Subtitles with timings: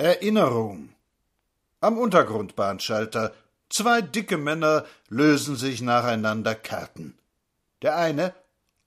[0.00, 0.94] Erinnerung.
[1.82, 3.34] Am Untergrundbahnschalter
[3.68, 7.18] zwei dicke Männer lösen sich nacheinander Karten.
[7.82, 8.34] Der eine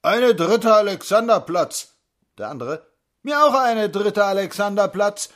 [0.02, 1.94] eine dritte Alexanderplatz.
[2.40, 2.86] Der andere
[3.22, 5.30] mir auch eine dritte Alexanderplatz.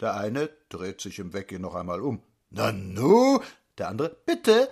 [0.00, 2.22] Der eine dreht sich im Weggehen noch einmal um.
[2.48, 3.40] Nanu?
[3.76, 4.70] Der andere bitte.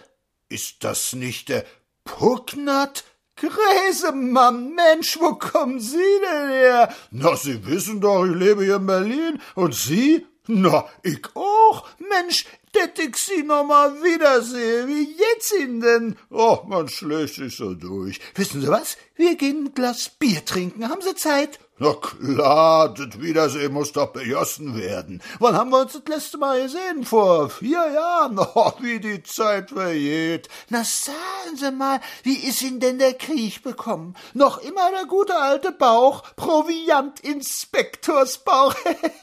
[0.48, 1.64] Ist das nicht der
[2.04, 3.04] Pucknat?
[3.36, 6.94] Gräsemann, Mensch, wo kommen Sie denn her?
[7.10, 9.42] Na, Sie wissen doch, ich lebe hier in Berlin.
[9.54, 10.26] Und Sie?
[10.48, 11.88] Na, ich auch.
[11.98, 14.86] Mensch, det ich Sie noch mal wiedersehe.
[14.86, 16.16] Wie geht's Ihnen denn?
[16.30, 18.20] Oh, man schlägt sich so durch.
[18.34, 18.96] Wissen Sie was?
[19.16, 20.88] Wir gehen ein Glas Bier trinken.
[20.88, 21.58] Haben Sie Zeit?
[21.78, 25.20] Na klar, das Wiedersehen muss doch bejossen werden.
[25.40, 27.04] Wann haben wir uns das letzte Mal gesehen?
[27.04, 28.40] Vor vier Jahren?
[28.58, 30.48] Oh, wie die Zeit vergeht.
[30.70, 34.16] Na sagen Sie mal, wie ist Ihnen denn der Krieg bekommen?
[34.32, 38.74] Noch immer der gute alte Bauch, Proviantinspektorsbauch.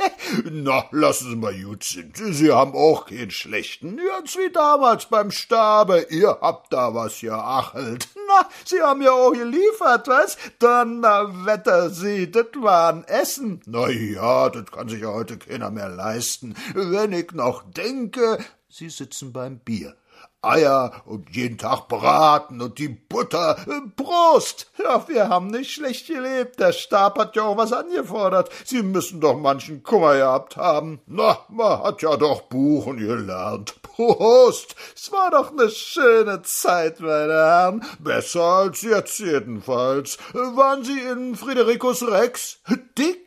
[0.44, 2.16] Na, lassen Sie mal gut sind.
[2.17, 3.97] Sie haben auch keinen schlechten.
[3.97, 6.06] Ganz wie damals beim Stabe.
[6.11, 8.08] Ihr habt da was geachelt.
[8.34, 10.38] Na, Sie haben ja auch geliefert, was?
[10.59, 13.62] Donnerwetter, Sie, das war ein Essen.
[13.66, 16.56] Na ja, das kann sich ja heute keiner mehr leisten.
[16.73, 19.95] Wenn ich noch denke, Sie sitzen beim Bier.
[20.43, 23.57] Eier und jeden Tag braten und die Butter.
[23.95, 24.69] Prost!
[24.77, 26.59] Ja, wir haben nicht schlecht gelebt.
[26.59, 28.49] Der Stab hat ja auch was angefordert.
[28.66, 31.01] Sie müssen doch manchen Kummer gehabt haben.
[31.05, 33.75] Na, man hat ja doch Buchen gelernt.
[33.81, 34.75] Prost!
[34.95, 37.85] Es war doch ne schöne Zeit, meine Herren.
[37.99, 40.17] Besser als jetzt jedenfalls.
[40.33, 42.59] Waren Sie in Fridericus Rex?
[42.97, 43.22] Dick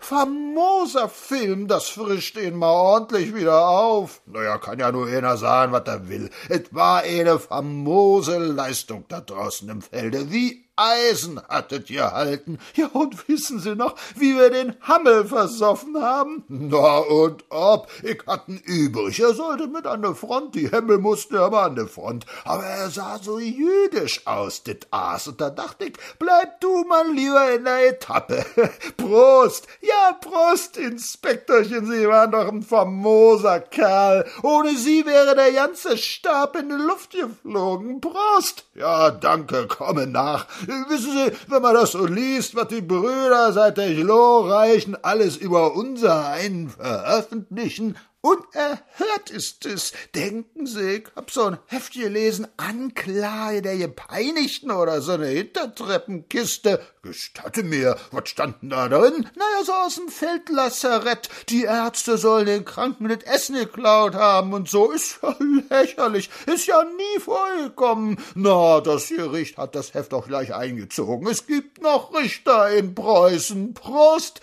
[0.00, 4.22] famoser Film, das frischt ihn mal ordentlich wieder auf.
[4.26, 6.30] Naja, kann ja nur einer sagen, was er will.
[6.48, 12.58] Es war eine famose Leistung da draußen im Felde, wie Eisen hattet ihr halten.
[12.74, 16.44] Ja, und wissen Sie noch, wie wir den Hammel versoffen haben?
[16.46, 19.18] Na und ob, ich hatten übrig.
[19.18, 22.26] Er sollte mit an der Front, die Hemmel mussten ja mal an der Front.
[22.44, 25.26] Aber er sah so jüdisch aus, dit Aas.
[25.26, 28.46] Und da dachte ich, bleib du mal lieber in der Etappe.
[28.96, 29.66] Prost!
[29.80, 34.26] Ja, Prost, Inspektorchen, Sie waren doch ein famoser Kerl.
[34.42, 38.00] Ohne Sie wäre der ganze Stab in die Luft geflogen.
[38.00, 38.64] Prost!
[38.74, 40.46] Ja, danke, komme nach.
[40.68, 45.74] Wissen Sie, wenn man das so liest, was die Brüder seit der glorreichen alles über
[45.74, 49.92] unser einen veröffentlichen, Unerhört ist es.
[50.12, 56.80] Denken Sie, ich hab so ein Heft gelesen, Anklage der Gepeinigten oder so eine Hintertreppenkiste.
[57.02, 59.28] Gestatte mir, was stand denn da drin?
[59.36, 61.28] Naja, so aus dem Feldlazarett.
[61.48, 64.90] Die Ärzte sollen den Kranken das Essen geklaut haben und so.
[64.90, 65.36] Ist ja
[65.70, 66.28] lächerlich.
[66.46, 68.18] Ist ja nie vorgekommen.
[68.34, 71.28] Na, das Gericht hat das Heft auch gleich eingezogen.
[71.28, 73.74] Es gibt noch Richter in Preußen.
[73.74, 74.40] Prost!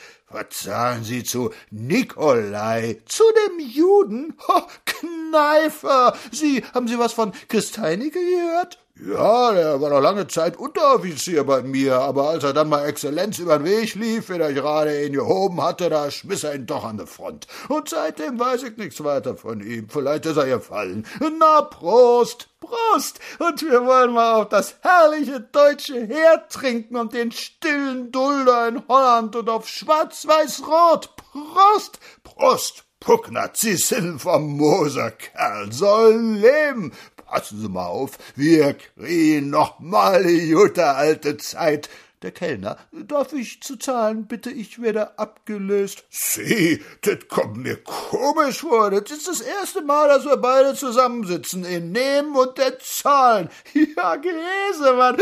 [0.50, 3.02] Sagen Sie zu Nikolai?
[3.06, 4.38] Zu dem Juden?
[4.48, 6.16] Ho, Kneifer!
[6.32, 8.80] Sie, haben Sie was von Christeinike gehört?
[8.98, 13.40] Ja, der war noch lange Zeit Unteroffizier bei mir, aber als er dann mal Exzellenz
[13.40, 16.86] über den Weg lief, wenn er gerade ihn gehoben hatte, da schmiss er ihn doch
[16.86, 17.46] an die Front.
[17.68, 19.90] Und seitdem weiß ich nichts weiter von ihm.
[19.90, 21.06] Vielleicht ist er gefallen.
[21.40, 22.48] Na, Prost!
[22.66, 23.20] Prost!
[23.40, 28.88] Und wir wollen mal auf das herrliche deutsche Heer trinken und den stillen Dulder in
[28.88, 31.16] Holland und auf Schwarz-Weiß-Rot.
[31.16, 32.00] Prost!
[32.24, 32.84] Prost!
[33.00, 36.92] Pucknat, Sie sind famoser Kerl, soll leben!
[37.26, 41.90] Passen Sie mal auf, wir kriegen noch mal die gute alte Zeit.
[42.26, 46.06] Der Kellner, darf ich zu zahlen, bitte, ich werde abgelöst.
[46.10, 48.90] Sie, das kommt mir komisch vor.
[48.90, 53.50] Das ist das erste Mal, dass wir beide zusammensitzen, in Nehmen und der Zahlen.
[53.96, 55.18] Ja, Käsemann,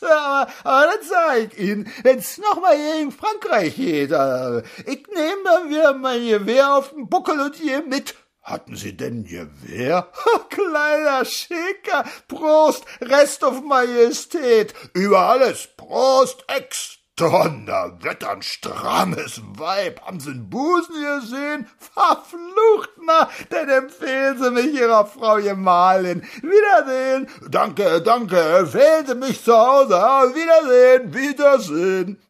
[0.00, 5.44] aber, aber das sag ich Ihnen, wenn's noch mal gegen Frankreich geht, äh, ich nehme
[5.44, 8.16] dann wieder mein Gewehr auf den Buckel und hier mit.
[8.42, 10.08] Hatten Sie denn Gewehr?
[10.48, 20.00] Kleiner Schicker, Prost, Rest auf Majestät, über alles, Prost, Ex, Donnerwetter, ein strammes Weib.
[20.02, 21.66] Haben Sie einen Busen gesehen?
[21.78, 26.22] Verflucht, na, denn empfehlen Sie mich Ihrer Frau Gemahlin.
[26.42, 27.28] Wiedersehen.
[27.50, 29.94] Danke, danke, empfehlen Sie mich zu Hause.
[29.94, 32.22] Wiedersehen, Wiedersehen.